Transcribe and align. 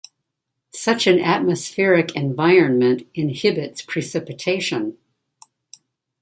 Such 0.73 1.05
an 1.05 1.19
atmospheric 1.19 2.15
environment 2.15 3.05
inhibits 3.13 3.83
precipitation. 3.83 4.97